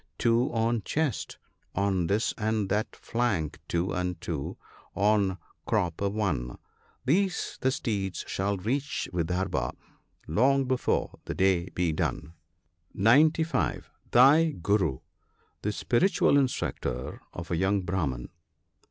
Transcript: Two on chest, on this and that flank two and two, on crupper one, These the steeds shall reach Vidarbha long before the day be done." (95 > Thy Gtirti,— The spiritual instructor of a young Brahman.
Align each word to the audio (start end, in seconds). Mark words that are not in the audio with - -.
Two 0.17 0.51
on 0.51 0.81
chest, 0.81 1.37
on 1.75 2.07
this 2.07 2.33
and 2.35 2.69
that 2.69 2.95
flank 2.95 3.59
two 3.67 3.93
and 3.93 4.19
two, 4.19 4.57
on 4.95 5.37
crupper 5.67 6.09
one, 6.11 6.57
These 7.05 7.59
the 7.61 7.69
steeds 7.69 8.25
shall 8.27 8.57
reach 8.57 9.07
Vidarbha 9.13 9.73
long 10.27 10.65
before 10.65 11.19
the 11.25 11.35
day 11.35 11.69
be 11.69 11.91
done." 11.91 12.33
(95 12.95 13.91
> 14.01 14.11
Thy 14.11 14.53
Gtirti,— 14.59 15.01
The 15.61 15.71
spiritual 15.71 16.35
instructor 16.35 17.21
of 17.33 17.51
a 17.51 17.55
young 17.55 17.83
Brahman. 17.83 18.29